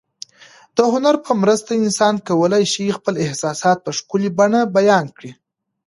د 0.77 0.79
هنر 0.93 1.15
په 1.25 1.31
مرسته 1.41 1.71
انسان 1.83 2.15
کولای 2.29 2.63
شي 2.73 2.85
خپل 2.97 3.13
احساسات 3.25 3.77
په 3.85 3.91
ښکلي 3.97 4.29
بڼه 4.37 4.59
بیان 4.77 5.05
کړي. 5.17 5.31